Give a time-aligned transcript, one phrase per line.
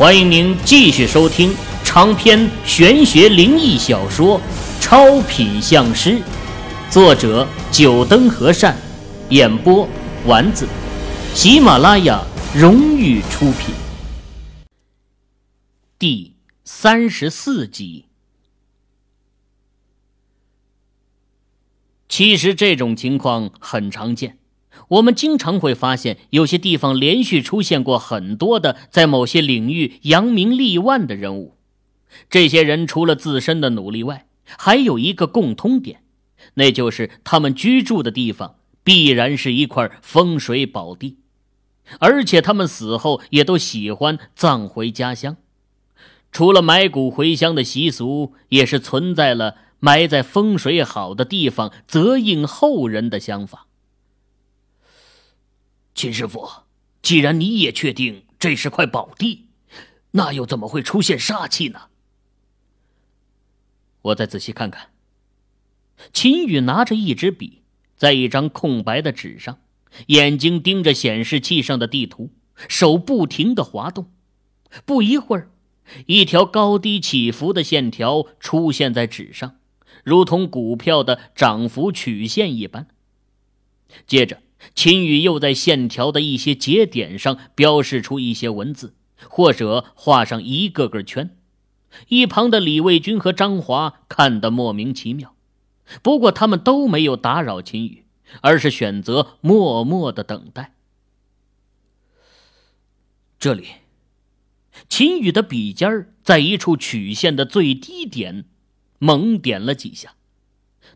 [0.00, 1.54] 欢迎您继续收听
[1.84, 4.40] 长篇玄学灵异小说
[4.80, 6.12] 《超品相师》，
[6.90, 8.74] 作者：九灯和善，
[9.28, 9.86] 演播：
[10.24, 10.66] 丸子，
[11.34, 12.24] 喜马拉雅
[12.54, 13.74] 荣誉出品。
[15.98, 16.32] 第
[16.64, 18.06] 三十四集。
[22.08, 24.39] 其实这种情况很常见。
[24.90, 31.54] 我们经常会发现，有些地方连续出现过很多的在某些领域扬名立万的人物。
[32.28, 34.26] 这些人除了自身的努力外，
[34.58, 36.02] 还有一个共通点，
[36.54, 41.18] 那就是他们居住的地方必然是一块风水宝地，
[42.00, 45.36] 而且他们死后也都喜欢葬回家乡。
[46.32, 53.66] 除了埋骨回乡的习俗，也是存在了埋在风水好的地方泽应后人的想法。
[55.94, 56.48] 秦师傅，
[57.02, 59.48] 既然你也确定这是块宝地，
[60.12, 61.88] 那又怎么会出现煞气呢？
[64.02, 64.90] 我再仔细看看。
[66.12, 67.62] 秦宇拿着一支笔，
[67.96, 69.58] 在一张空白的纸上，
[70.06, 72.30] 眼睛盯着显示器上的地图，
[72.66, 74.10] 手不停的滑动。
[74.86, 75.50] 不一会儿，
[76.06, 79.58] 一条高低起伏的线条出现在纸上，
[80.02, 82.86] 如同股票的涨幅曲线一般。
[84.06, 84.40] 接着。
[84.74, 88.94] 秦宇又在线条的一些节点上标示出一些文字，
[89.28, 91.36] 或者画上一个个圈。
[92.08, 95.34] 一旁的李卫军和张华看得莫名其妙，
[96.02, 98.04] 不过他们都没有打扰秦宇，
[98.42, 100.74] 而是选择默默的等待。
[103.40, 103.66] 这里，
[104.88, 108.44] 秦宇的笔尖在一处曲线的最低点
[108.98, 110.14] 猛点了几下，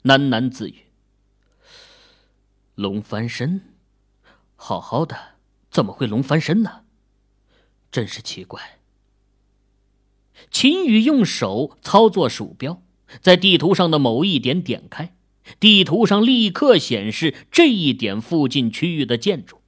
[0.05, 0.84] 喃喃自语。
[2.75, 3.61] 龙翻身，
[4.57, 5.37] 好好的
[5.71, 6.83] 怎么会龙翻身呢？
[7.93, 8.81] 真是奇怪。
[10.51, 12.83] 秦宇用手操作鼠标，
[13.21, 15.15] 在地图上的某一点点开，
[15.61, 19.61] 地图上立刻显示这一点附近区域的建筑。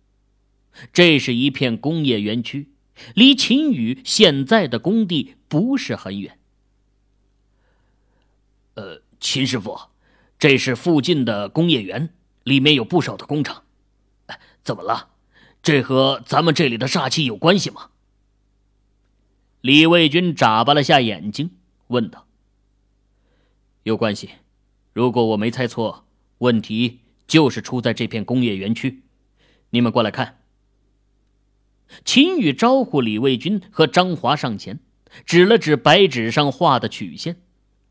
[0.93, 2.71] 这是一片工业园区，
[3.15, 6.41] 离秦宇现在的工地不是很远。
[8.75, 9.78] 呃，秦师傅，
[10.41, 12.12] 这是附近的工业园。
[12.47, 13.65] 里面有不少的工厂，
[14.62, 15.09] 怎么了？
[15.65, 17.91] 这和咱们这里的煞气有关系吗？
[19.62, 21.51] 李卫军眨巴了下眼睛，
[21.89, 22.29] 问道
[23.83, 24.31] ：“有关系。
[24.93, 26.06] 如果我没猜错，
[26.39, 29.03] 问题就是出在这片工业园区。
[29.71, 30.39] 你们过来看。”
[32.05, 34.79] 秦宇招呼李卫军和张华上前，
[35.25, 37.43] 指了指白纸上画的曲线，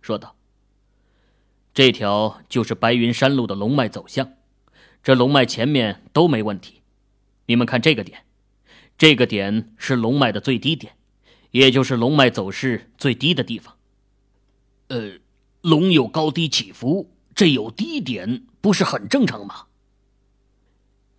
[0.02, 0.38] 说道
[1.76, 4.32] ：“这条就是白云山路的龙脉走向。”
[5.06, 6.82] 这龙脉前面都没问题，
[7.46, 8.24] 你们看这个点，
[8.98, 10.94] 这个点是龙脉的最低点，
[11.52, 13.76] 也就是龙脉走势最低的地方。
[14.88, 15.20] 呃，
[15.62, 19.66] 龙有高低起伏，这有低点不是很正常吗？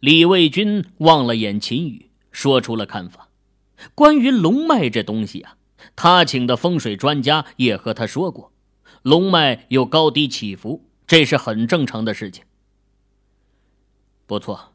[0.01, 3.29] 李卫军望了眼秦宇，说出了看法。
[3.95, 5.59] 关于龙脉这东西啊，
[5.95, 8.51] 他请的风水专家也和他说过，
[9.03, 12.43] 龙脉有高低起伏，这是很正常的事情。
[14.27, 14.73] 不错，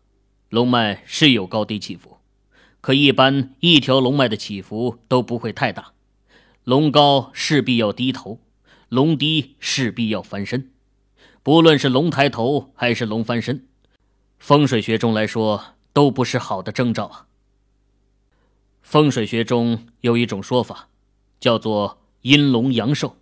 [0.47, 2.19] 龙脉是有高低起伏，
[2.79, 5.91] 可一般一条龙脉的起伏都不会太大。
[6.63, 8.39] 龙高势必要低头，
[8.87, 10.71] 龙低势必要翻身。
[11.43, 13.65] 不论是龙抬头还是龙翻身，
[14.39, 17.27] 风水学中来说都不是好的征兆啊。
[18.81, 20.87] 风水学中有一种说法，
[21.41, 23.17] 叫做阴龙阳寿，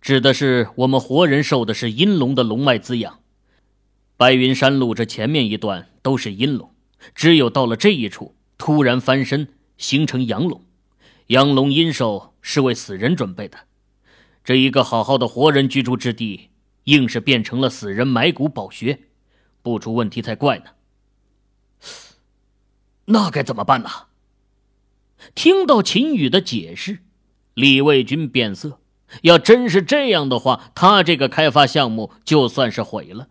[0.00, 3.20] 指的是我们活人受的是阴龙的龙脉滋养。
[4.18, 6.74] 白云山路这前面一段都是阴龙，
[7.14, 10.64] 只有到了这一处突然翻身形成阳龙，
[11.28, 13.56] 阳龙阴寿是为死人准备的。
[14.42, 16.48] 这一个好好的活人居住之地，
[16.84, 18.98] 硬是变成了死人埋骨宝穴，
[19.62, 20.64] 不出问题才怪呢。
[23.04, 23.88] 那该怎么办呢？
[25.36, 26.98] 听到秦宇的解释，
[27.54, 28.80] 李卫军变色。
[29.22, 33.28] 要真是这样的话，他这个开发项目就算是毁了。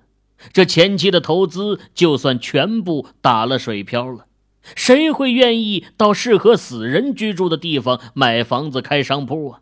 [0.54, 4.28] 这前期的投资就算全部打了水漂了，
[4.76, 9.62] 谁会愿意到适合死人居住的地方买房子开商铺啊？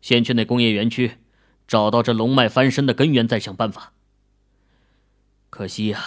[0.00, 1.18] 先去那工业园区，
[1.68, 3.92] 找到这龙脉翻身的根源，再想办法。
[5.50, 6.02] 可惜呀，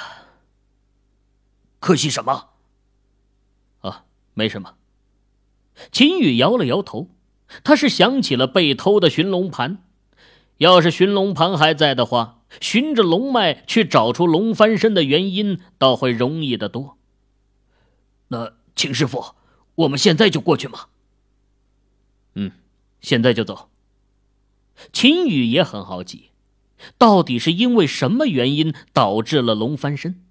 [1.79, 2.49] 可惜什么？
[3.81, 4.75] 啊，没什么。
[5.91, 7.09] 秦宇摇了摇头，
[7.63, 9.84] 他是想起了被偷的寻龙盘。
[10.57, 16.97] 要是寻龙盘还在的话，循着龙脉去找出龙翻身的原因，倒会容易得多。
[18.29, 19.35] 那秦师傅，
[19.75, 20.85] 我们现在就过去吗？
[22.35, 22.51] 嗯，
[23.01, 23.69] 现在就走。
[24.93, 26.31] 秦宇也很好奇，
[26.97, 30.21] 到底是因为什么原因导致了龙翻身？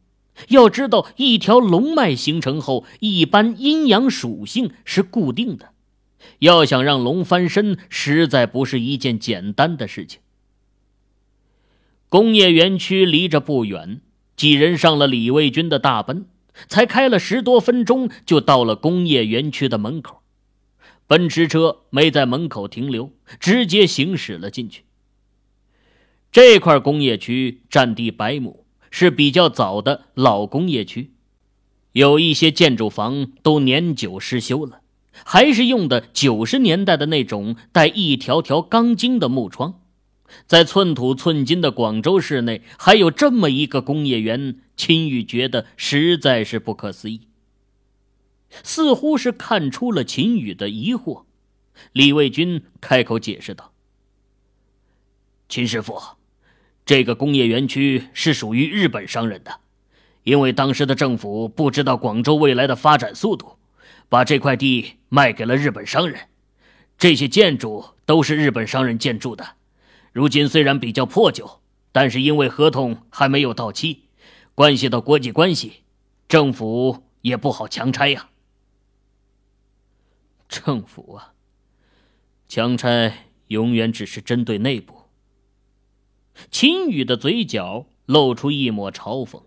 [0.48, 5.73] 要知道，一条龙脉形成后，一般阴阳属性是固定的，
[6.40, 10.20] 要想让龙翻身，实在不是一件简单的事情。
[12.08, 14.00] 工业园区离着不远，
[14.36, 16.26] 几人上了李卫军的大奔，
[16.68, 20.22] 才开了十多分钟，就到了工业园区的门口。
[21.06, 24.84] 奔驰车没在门口停留，直接行驶了进去。
[26.32, 31.12] 这块工业区占地百亩，是比较早的老工业区，
[31.92, 34.80] 有一些建筑房都年久失修了，
[35.24, 39.80] 还是用的九十年代的那种带一条条钢筋的木窗。
[40.46, 47.28] 在寸土寸金的广州市内，还有这么一个工业园，秦宇觉得实在是不可思议。
[48.62, 51.24] 似乎是看出了秦宇的疑惑，
[51.92, 53.72] 李卫军开口解释道
[55.48, 56.00] ：“秦师傅，
[56.86, 59.60] 这个工业园区是属于日本商人的，
[60.22, 63.56] 因为当时的政府不知道广州未来的发展速度，
[64.14, 66.28] 把这块地卖给了日本商人。
[66.96, 69.56] 这些建筑都是日本商人建筑的，
[70.12, 74.04] 如今虽然比较破旧，但是因为合同还没有到期，
[74.54, 75.82] 关系到国际关系，
[76.28, 78.28] 政府也不好强拆呀。”
[80.48, 81.34] 政府啊，
[82.46, 84.94] 强拆永远只是针对内部。
[86.52, 89.42] 秦宇的嘴角露出一抹嘲讽，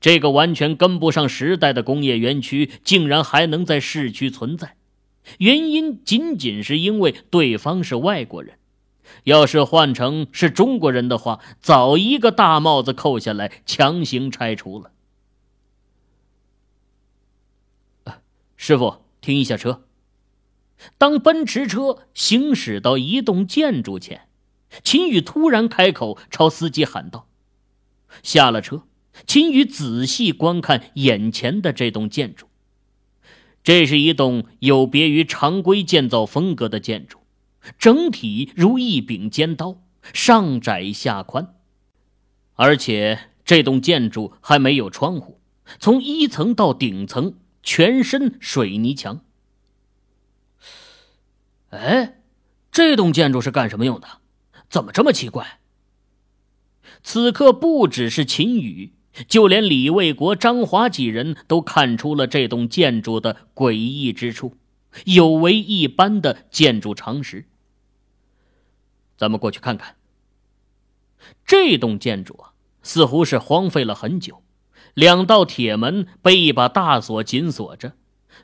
[0.00, 4.76] 这个完全跟不上时代的工业园区，竟然还能在市区存在，
[5.38, 8.58] 原因仅仅是因为对方是外国人。
[9.24, 14.92] 要是换成是中国人的话，早一个大帽子扣下来，强行拆除了。
[18.56, 19.84] 师傅，停一下车。
[20.96, 24.28] 当奔驰车行驶到一栋建筑前，
[24.84, 27.26] 秦宇突然开口朝司机喊道
[28.22, 28.84] ：“下了车。”
[29.26, 32.46] 秦宇仔细观看眼前的这栋建筑，
[33.62, 37.18] 这是一栋有别于常规建造风格的建筑，
[37.78, 39.82] 整体如一柄尖刀，
[40.12, 41.54] 上窄下宽，
[42.54, 45.40] 而且这栋建筑还没有窗户，
[45.78, 49.24] 从一层到顶层全身水泥墙。
[51.70, 52.20] 哎，
[52.72, 54.08] 这栋建筑是干什么用的？
[54.68, 55.60] 怎么这么奇怪？
[57.02, 58.92] 此刻不只是秦宇，
[59.26, 64.56] 就连李卫国、张华几人都看出了这栋建筑的诡异之处，
[65.04, 67.46] 有违一般的建筑常识。
[69.16, 69.96] 咱们过去看看。
[71.44, 72.52] 这栋建筑啊，
[72.82, 74.42] 似乎是荒废了很久，
[74.94, 77.92] 两道铁门被一把大锁紧锁着，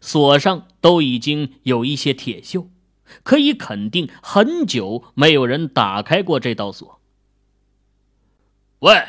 [0.01, 2.69] 锁上都已经有一些铁锈。
[3.23, 7.01] 可以肯定，很久没有人打开过这道锁。
[8.81, 9.07] 喂，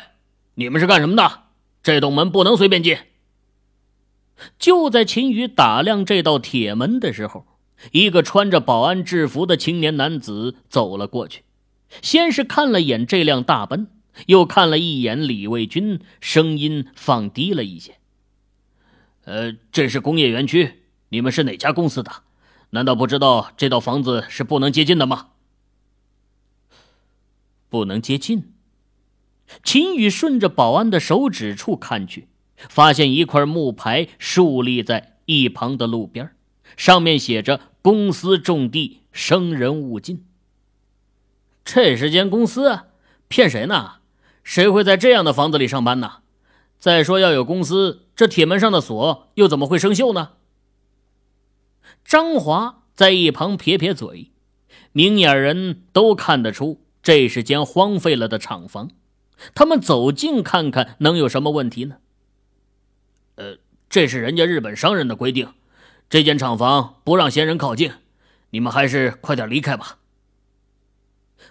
[0.54, 1.47] 你们是干什么的？
[1.88, 2.98] 这栋门不能随便进。
[4.58, 7.46] 就在秦宇打量这道铁门的时候，
[7.92, 11.44] 一个穿着保安制服的青年男子走了过去，
[12.02, 13.86] 先是看了眼这辆大奔，
[14.26, 17.94] 又看了一眼李卫军，声音放低了一些
[19.24, 22.12] ：“呃，这是工业园区，你们是哪家公司的？”
[22.68, 25.28] 难道不知道这套房子是不能接近的吗？
[27.70, 28.52] 不能接近。
[29.62, 36.30] 秦宇顺着保安的手指处看去，发现一块木牌竖立在一旁的路边，
[36.76, 40.24] 上面写着“公司种地，生人勿近”。
[41.64, 42.80] 这是间公司，
[43.28, 43.96] 骗谁呢？
[44.42, 46.18] 谁会在这样的房子里上班呢？
[46.78, 50.30] 再说，要有公司，这铁门上的锁又怎么会生锈呢？
[52.04, 54.30] 张华在一旁撇撇嘴，
[54.92, 58.90] 明眼人都看得出这是间荒废了的厂房。
[59.54, 61.96] 他们走近看看，能有什么问题呢？
[63.36, 65.48] 呃，这是人家日本商人的规定，
[66.10, 67.92] 这间厂房不让闲人靠近，
[68.50, 69.98] 你们还是快点离开吧。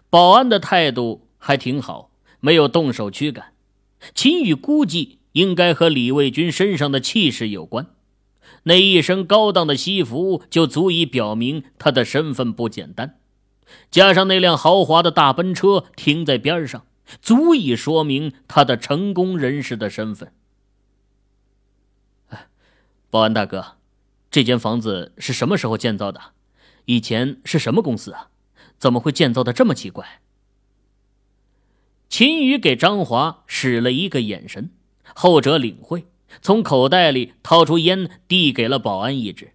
[0.10, 3.54] 保安的态度还挺好，没有动手驱赶。
[4.14, 7.88] 秦宇估计应该和李卫军身上的气势有关。
[8.64, 13.18] 那一身高档的西服就足以表明他的身份不简单，
[13.90, 16.86] 加上那辆豪华的大奔车停在边上，
[17.22, 20.34] 足以说明他的成功人士的身份。
[23.10, 23.78] 保安大哥，
[24.30, 26.22] 这间房子是什么时候建造的？
[26.86, 28.30] 以前是什么公司啊？
[28.78, 30.22] 怎么会建造的这么奇怪？
[32.10, 34.70] 秦宇给张华使了一个眼神，
[35.16, 36.08] 后者领会。
[36.42, 39.54] 从口袋里掏出烟，递给了保安一支。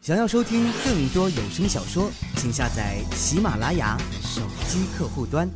[0.00, 5.48] 想要收听更多有声小说，请下载喜马拉雅手机客户端。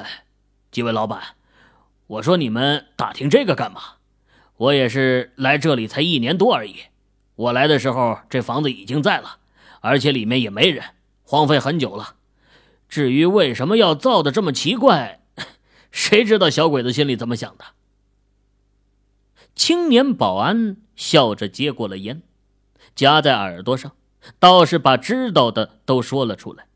[0.00, 0.24] 哎，
[0.70, 1.20] 几位老板，
[2.06, 3.80] 我说你们打听这个干嘛？
[4.56, 6.76] 我也是来这里才一年多而已。
[7.36, 9.38] 我来的时候，这房子已经在了，
[9.80, 10.84] 而且里面也没人，
[11.22, 12.16] 荒废很久了。
[12.88, 15.20] 至于为什么要造的这么奇怪，
[15.90, 17.64] 谁知道小鬼子心里怎么想的？
[19.54, 22.22] 青年保安笑着接过了烟。
[22.94, 23.92] 夹在耳朵上，
[24.38, 26.66] 倒是把知道的都说了出来。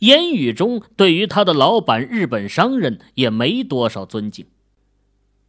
[0.00, 4.46] 言语中对于他的老板日本商人也没多少尊敬。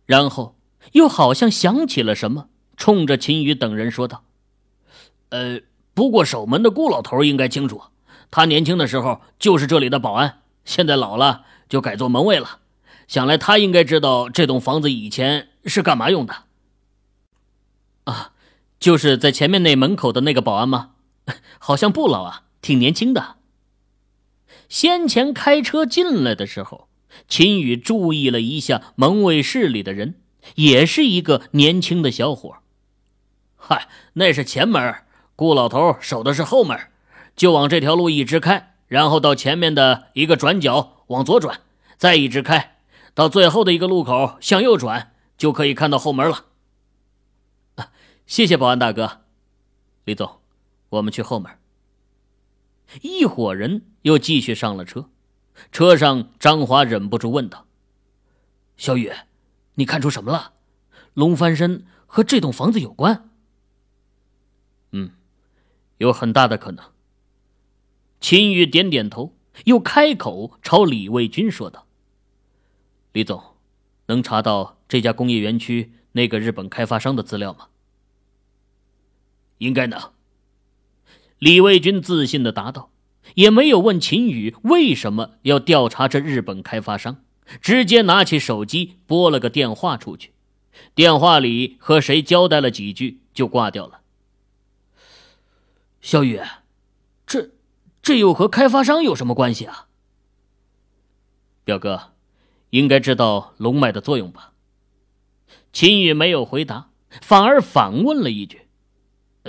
[0.06, 0.56] 然后
[0.94, 4.24] 又好像想起了什么，冲着秦宇等人说道
[5.30, 5.62] ：“呃，
[5.94, 7.82] 不过守门的顾老头应该清楚，
[8.32, 12.60] 他年轻的时候就是这里的保安，现在老了就改做门卫了。
[13.08, 16.44] 想来他应该知道这栋房子以前是干嘛用的。”
[18.06, 18.34] 啊。
[18.80, 20.92] 就是在前面那门口的那个保安吗？
[21.58, 23.37] 好像不老啊，挺年轻的。
[24.70, 26.88] 先前开车进来的时候，
[27.28, 30.16] 秦宇注意了一下门卫室里的人，
[30.56, 32.58] 也是一个年轻的小伙。
[33.56, 34.96] 嗨，那是前门，
[35.36, 36.78] 顾老头守的是后门，
[37.36, 41.62] 就往这条路一直开，然后到前面的一个转角往左转，
[41.98, 42.78] 再一直开，
[43.14, 46.46] 到最后的一个路口向右转，就可以看到后门了。
[48.26, 49.22] 谢谢保安大哥，
[50.04, 50.40] 李总，
[50.90, 51.52] 我们去后门。
[53.02, 55.10] 一伙人又继续上了车，
[55.70, 57.68] 车上张华忍不住问道
[58.78, 59.12] ：“小雨，
[59.76, 60.54] 你看出什么了？
[61.14, 63.30] 龙翻身和这栋房子有关
[64.92, 65.12] ？”“嗯，
[65.98, 66.86] 有很大的可能。”
[68.22, 69.36] 秦宇点点头，
[69.66, 71.86] 又开口朝李卫军说道
[73.12, 73.44] ：“李总，
[74.06, 77.68] 能查到这家工业园区那个日本开发商的资料吗？”
[79.60, 80.14] 应该能。
[81.40, 82.90] 李卫军自信的答道，
[83.36, 87.24] 也没有问秦宇为什么要调查这日本开发商，
[87.62, 90.34] 直接拿起手机拨了个电话出去。
[90.94, 94.02] 电话里和谁交代了几句，就挂掉了。
[96.02, 96.40] 小雨，
[97.26, 97.50] 这
[98.02, 99.88] 这又和开发商有什么关系啊？
[101.64, 102.14] 表哥，
[102.70, 104.54] 应该知道龙脉的作用吧？
[105.74, 106.90] 秦宇没有回答，
[107.22, 108.68] 反而反问了一句。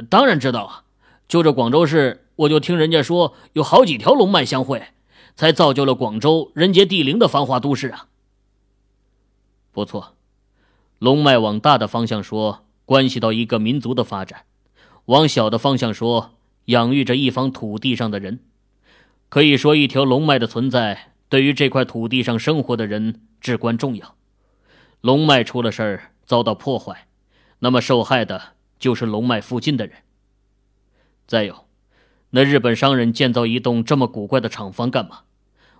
[0.08, 0.84] 当然知道啊，
[1.28, 4.88] 就这广州市，我就听人家说有好几条龙脉相会，
[5.34, 8.08] 才造就了广州人杰地灵的繁华都市啊。
[9.72, 10.14] 不错，
[10.98, 14.40] 龙脉往大的方向说，关系到一个民族的发展；
[15.06, 16.34] 往小的方向说，
[16.66, 18.40] 养育着一方土地上的人。
[19.28, 24.14] 可以说，一条龙脉的存在对于这块土地上生活的人至关重要。
[25.00, 27.06] 龙脉出了事儿，遭到破坏，
[27.58, 28.56] 那么受害的。
[28.78, 29.96] 就是龙脉附近的人。
[31.26, 31.66] 再有，
[32.30, 35.20] 那日本商人建造一栋这么古怪的厂房干嘛？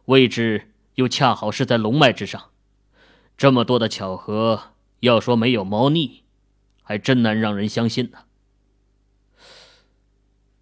[0.06, 2.50] 位置又恰好是在龙脉之上，
[3.36, 6.22] 这么多的巧合，要说没有猫腻，
[6.82, 8.20] 还真难让人相信呢。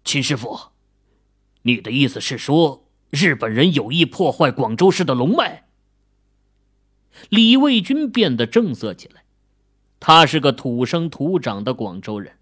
[0.03, 0.59] 秦师傅，
[1.61, 5.67] 你的意思是说，日本人有意破坏广州市的龙脉？
[7.29, 9.23] 李卫军变得正色起来。
[9.99, 12.37] 他是个土生土长的广州人，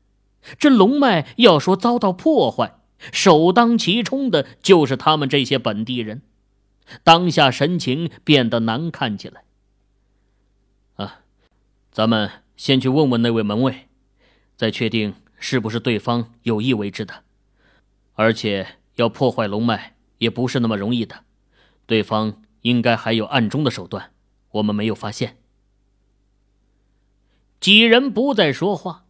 [0.60, 2.80] 这龙脉要说遭到破坏，
[3.12, 6.22] 首当其冲的就是他们这些本地人。
[7.04, 9.44] 当下神情变得难看起来。
[10.96, 11.22] 啊，
[11.92, 13.88] 咱们先去问问那位门卫，
[14.56, 17.24] 再确定是不是对方有意为之的。
[18.14, 21.24] 而且要破坏龙脉也不是那么容易的，
[21.88, 24.12] 对方应该还有暗中的手段，
[24.52, 25.38] 我们没有发现。
[27.60, 29.06] 几人不再说话，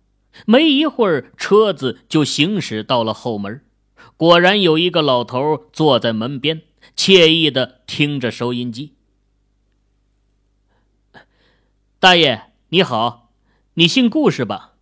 [0.46, 3.65] 没一会儿，车子就行驶到了后门。
[4.18, 6.62] 果然有一个老头坐在门边，
[6.96, 8.94] 惬意的听着收音机。
[12.00, 13.32] 大爷你好，
[13.76, 14.74] 你姓顾是吧？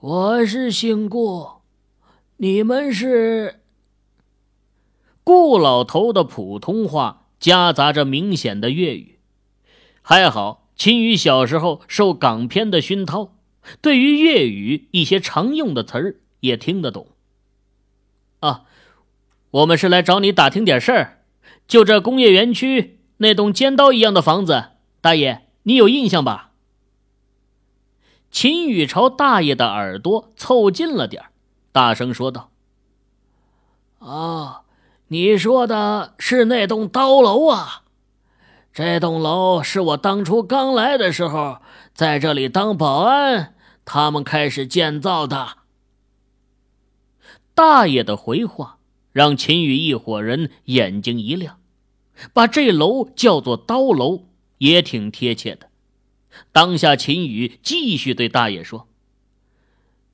[0.00, 1.62] 我是姓顾，
[2.36, 3.62] 你们是？
[5.24, 9.18] 顾老头的普通话夹杂着明显的粤语，
[10.02, 10.68] 还好。
[10.76, 13.32] 秦宇小时候受港片的熏陶，
[13.80, 16.16] 对于粤语一些常用的词儿
[16.46, 17.08] 也听得懂。
[18.40, 18.62] 啊，
[19.50, 21.18] 我们是来找你打听点事儿，
[21.66, 26.52] 就这工业园区那栋尖刀一样的房子，大爷你有印象吧？
[28.30, 31.24] 秦宇朝大爷的耳朵凑近了点
[31.72, 32.50] 大声说道
[34.00, 34.62] ：“啊，
[35.08, 37.82] 你说的是那栋刀楼啊？”
[38.74, 41.62] 这栋楼是我当初刚来的时候，
[41.94, 43.54] 在这里当保安，
[43.86, 45.48] 他们开始建造的。
[47.56, 48.80] 大爷的回话
[49.12, 51.58] 让秦宇一伙人眼睛一亮，
[52.34, 54.24] 把这楼叫做刀楼
[54.58, 55.70] 也挺贴切的。
[56.52, 58.88] 当下，秦宇继续对大爷说：“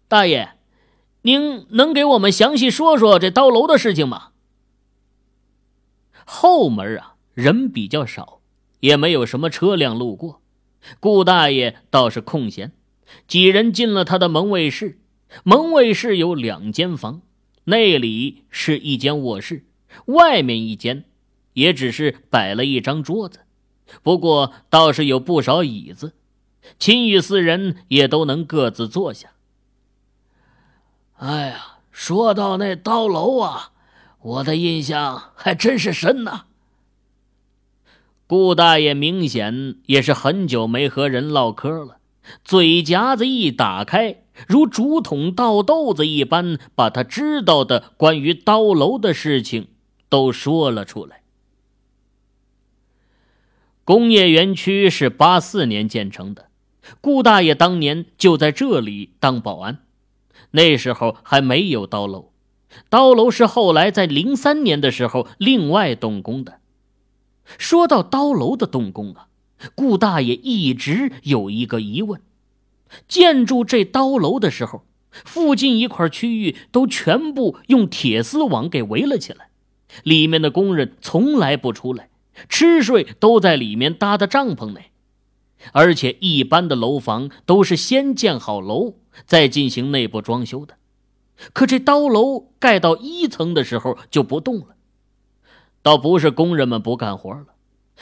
[0.06, 0.52] 大爷，
[1.22, 4.28] 您能给我们详细说说这刀楼的事情吗？”
[6.24, 8.40] 后门啊，人比较少，
[8.78, 10.42] 也没有什么车辆路过。
[11.00, 12.70] 顾大爷倒是空闲，
[13.26, 15.00] 几人进了他的门卫室。
[15.42, 17.22] 门卫室有两间房，
[17.64, 19.64] 那里是一间卧室，
[20.06, 21.04] 外面一间，
[21.52, 23.40] 也只是摆了一张桌子。
[24.02, 26.14] 不过倒是有不少椅子，
[26.78, 29.32] 秦羽四人也都能各自坐下。
[31.18, 33.72] 哎呀，说到那刀楼啊，
[34.20, 36.46] 我的印象还真是深呐。
[38.26, 41.98] 顾大爷明显也是很久没和人唠嗑了，
[42.42, 49.68] 嘴夹子一打开，如竹筒倒豆子一般，把他知道的关于刀楼的事情
[50.08, 51.22] 都说了出来。
[53.84, 56.46] 工业园区是八四年建成的，
[57.00, 59.80] 顾大爷当年就在这里当保安，
[60.52, 62.30] 那时候还没有刀楼，
[62.88, 66.60] 刀楼是后来在零三年的时候另外动工的。
[67.58, 69.26] 说到刀楼的动工啊，
[69.74, 72.20] 顾大爷一直有一个疑问：
[73.08, 79.50] 建筑这刀楼的时候，附近一块区域都全部用铁丝网给围了起来，
[80.02, 82.08] 里面的工人从来不出来，
[82.48, 84.90] 吃睡都在里面搭的帐篷内。
[85.72, 88.94] 而且一般的楼房都是先建好楼，
[89.26, 90.74] 再进行内部装修的，
[91.52, 94.74] 可这刀楼盖到一层的时候就不动了。
[95.80, 97.46] 倒不是工人们不干活了，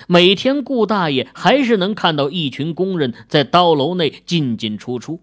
[0.09, 5.21] 每天顾大爷还是能看到一群工人在刀楼内进进出出，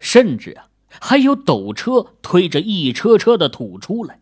[0.00, 4.20] 甚至啊，还有斗车推着一车车的土出来，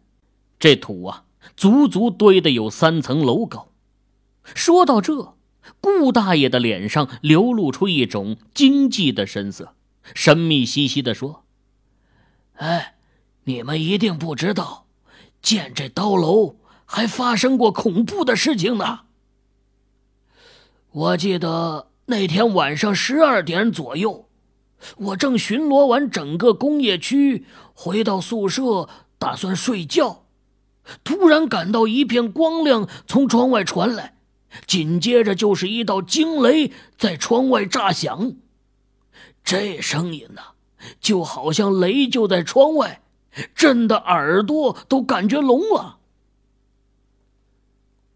[0.58, 1.24] 这土啊，
[1.56, 3.68] 足足堆得有三层楼高。
[4.42, 5.36] 说到这，
[5.80, 9.74] 顾大爷的脸上流露出一种惊悸的神色，
[10.14, 11.44] 神秘兮兮地说
[12.54, 12.94] ：“哎，
[13.44, 14.86] 你们一定不知道，
[15.42, 16.56] 建这刀楼。”
[16.88, 19.05] 还发生过恐怖的事情呢。
[20.96, 24.30] 我记得那天晚上十二点左右，
[24.96, 30.24] 我正巡逻完整个工业区，回到宿舍打算睡觉，
[31.04, 34.16] 突然感到一片光亮从窗外传来，
[34.66, 38.32] 紧接着就是一道惊雷在窗外炸响。
[39.44, 40.40] 这声音呢，
[40.98, 43.02] 就好像雷就在窗外，
[43.54, 45.98] 震得耳朵都感觉聋了。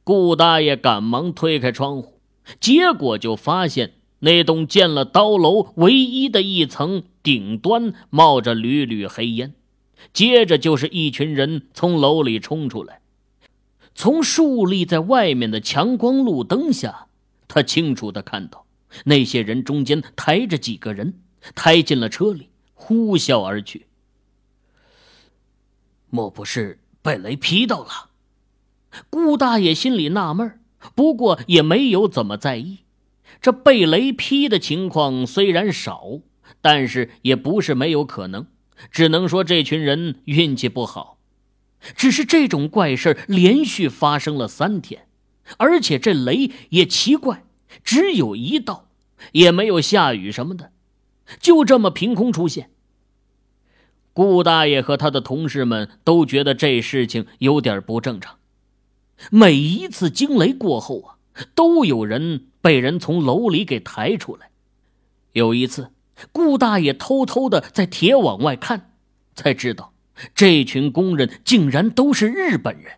[0.02, 2.19] 顾大爷赶忙推开窗户，
[2.58, 9.54] 结果就发现那栋建了刀楼唯一的一层顶端冒着缕缕黑烟，
[10.12, 13.00] 接着就是一群人从楼里冲出来。
[13.94, 17.08] 从竖立在外面的强光路灯下，
[17.48, 18.64] 他清楚的看到
[19.04, 21.14] 那些人中间抬着几个人，
[21.54, 23.86] 抬进了车里，呼啸而去。
[26.08, 28.10] 莫不是被雷劈到了？
[29.10, 30.59] 顾大爷心里纳闷儿
[30.94, 32.78] 不过也没有怎么在意。
[33.40, 36.20] 这被雷劈的情况虽然少，
[36.60, 38.46] 但是也不是没有可能。
[38.90, 41.18] 只能说这群人运气不好。
[41.94, 45.06] 只是这种怪事连续发生了三天，
[45.56, 47.44] 而且这雷也奇怪，
[47.82, 48.88] 只有一道，
[49.32, 50.72] 也没有下雨什么的，
[51.38, 52.70] 就这么凭空出现。
[54.12, 58.39] 顾大爷和他的同事们都觉得这事情有点不正常。
[59.30, 61.16] 每一次惊雷过后啊，
[61.54, 64.50] 都有人被人从楼里给抬出来。
[65.32, 65.92] 有一次，
[66.32, 68.92] 顾大爷偷偷的在铁网外看，
[69.34, 69.92] 才知道
[70.34, 72.94] 这群工人竟然都是日本人，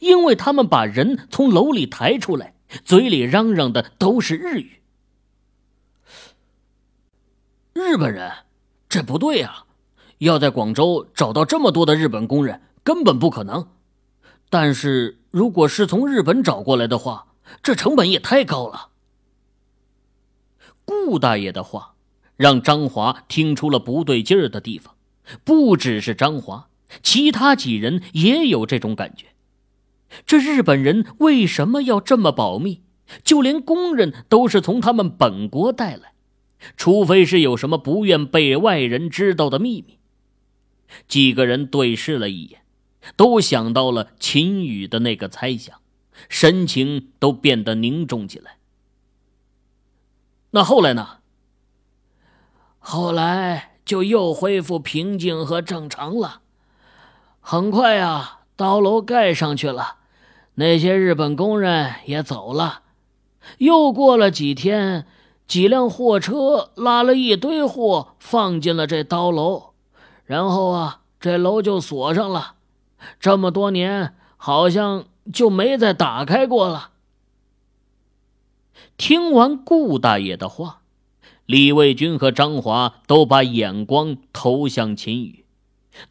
[0.00, 4.80] 因为他们把人从楼里抬出来，嘴里嚷嚷的都是日语。
[7.74, 8.32] 日本人，
[8.88, 9.66] 这不对啊！
[10.18, 13.68] 要在广州找到这么多的日本工人，根本不可能。
[14.50, 15.16] 但是。
[15.30, 17.26] 如果是从日本找过来的话，
[17.62, 18.88] 这成本也太高了。
[20.86, 21.96] 顾大爷的话
[22.34, 24.94] 让张华听出了不对劲儿的地方，
[25.44, 26.70] 不只是张华，
[27.02, 29.26] 其他几人也有这种感觉。
[30.24, 32.80] 这日本人为什么要这么保密？
[33.22, 36.14] 就连工人都是从他们本国带来，
[36.74, 39.98] 除非是有什么不愿被外人知道的秘密。
[41.06, 42.62] 几个人对视了一眼。
[43.16, 45.80] 都想到了秦宇的那个猜想，
[46.28, 48.56] 神情都变得凝重起来。
[50.50, 51.18] 那后来呢？
[52.78, 56.40] 后来就又恢复平静和正常了。
[57.40, 59.96] 很快啊，刀楼盖上去了，
[60.54, 62.82] 那些日本工人也走了。
[63.58, 65.06] 又过了几天，
[65.46, 69.74] 几辆货车拉了一堆货放进了这刀楼，
[70.24, 72.56] 然后啊，这楼就锁上了。
[73.20, 76.90] 这么多年，好像就没再打开过了。
[78.96, 80.82] 听完顾大爷的话，
[81.46, 85.44] 李卫军和张华都把眼光投向秦宇。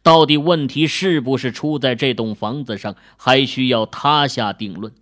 [0.02, 4.92] 到底问题是不是出在这栋房子上，还需要他下定论。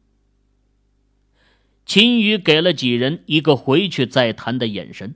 [1.85, 5.15] 秦宇给了几人一个回去再谈的眼神，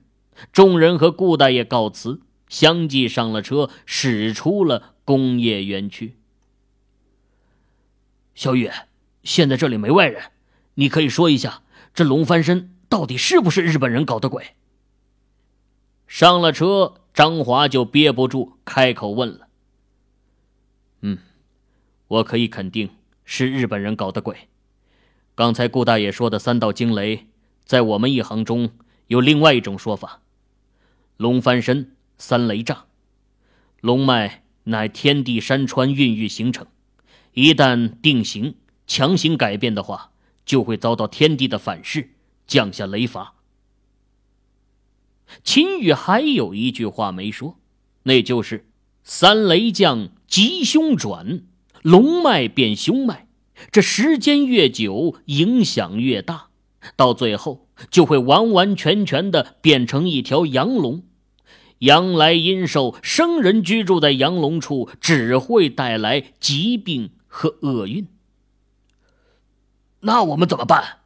[0.51, 6.15] 众人和顾大爷告辞，相继上了车，驶出了工业园区。
[8.33, 8.69] 小雨，
[9.23, 10.31] 现在这里没外人，
[10.75, 11.61] 你可以说一下，
[11.93, 14.55] 这龙翻身到底是不是日本人搞的鬼？
[16.07, 19.47] 上了车，张华就憋不住开口问了
[21.01, 21.19] ：“嗯，
[22.07, 22.89] 我可以肯定
[23.23, 24.49] 是日本人搞的鬼。
[25.35, 27.27] 刚才顾大爷说的三道惊雷，
[27.63, 28.71] 在我们一行中
[29.07, 30.21] 有另外一种说法：
[31.17, 32.85] 龙翻身，三雷炸。
[33.79, 36.67] 龙脉乃天地山川孕育形成。”
[37.33, 40.11] 一旦定型强行改变的话，
[40.45, 42.09] 就会遭到天地的反噬，
[42.45, 43.35] 降下雷罚。
[45.43, 47.57] 秦羽还有一句话没说，
[48.03, 48.67] 那就是
[49.03, 51.43] “三雷降吉凶转，
[51.83, 53.27] 龙脉变凶脉”。
[53.71, 56.47] 这时间越久，影响越大，
[56.97, 61.03] 到最后就会完完全全的变成一条阳龙。
[61.79, 67.11] 阳来阴受，生人居住在阳龙处，只会带来疾病。
[67.33, 68.05] 和厄运，
[70.01, 70.99] 那我们怎么办？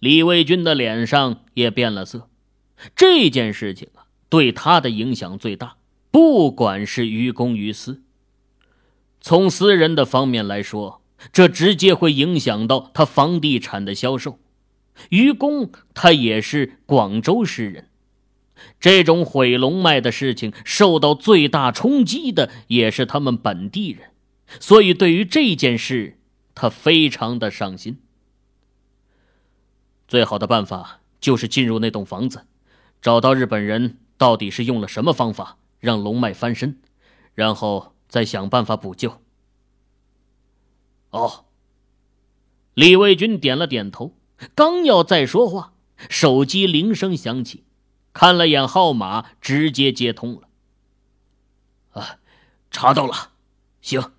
[0.00, 2.28] 李卫军的脸上也变了色。
[2.96, 5.76] 这件事情啊，对他的影响最大。
[6.10, 8.02] 不管是于公于私，
[9.20, 14.40] 从私人的方面来说，这直接会影响到他房地产的销售。
[15.10, 17.88] 于公他也是广州市人，
[18.80, 24.10] 这种毁龙脉的事情，受到最大冲击的也是他们本地人。
[24.58, 26.18] 所以，对于这件事，
[26.54, 28.02] 他非常的上心。
[30.08, 32.46] 最好的办法就是进入那栋房子，
[33.00, 36.80] 找到日本人到底是用了什么方法让龙脉翻身，
[37.34, 39.20] 然后再想办法补救。
[41.10, 41.44] 哦，
[42.74, 44.16] 李卫军点了点头，
[44.56, 45.74] 刚要再说话，
[46.08, 47.64] 手机铃声响起，
[48.12, 50.48] 看了眼号码，直接接通了。
[51.90, 52.18] 啊，
[52.70, 53.30] 查到了，
[53.80, 54.12] 行。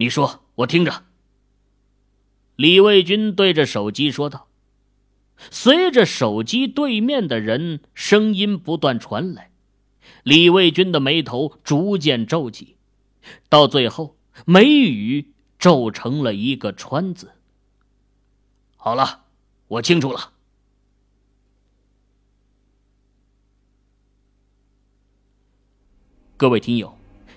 [0.00, 1.04] 你说，我听着。
[2.56, 4.48] 李卫军对着手机说道。
[5.50, 9.50] 随着手机对面的人声音不断传来，
[10.22, 12.76] 李卫军的眉头逐渐皱起，
[13.50, 17.32] 到最后眉宇皱成了一个川字。
[18.78, 19.26] 好了，
[19.68, 20.32] 我清楚了。
[26.38, 26.99] 各位听友。